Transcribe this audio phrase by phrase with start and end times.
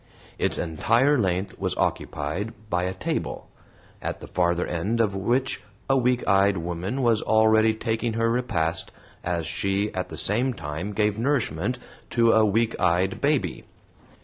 [0.39, 3.47] Its entire length was occupied by a table,
[4.01, 8.91] at the farther end of which a weak eyed woman was already taking her repast
[9.23, 11.77] as she at the same time gave nourishment
[12.09, 13.63] to a weak eyed baby.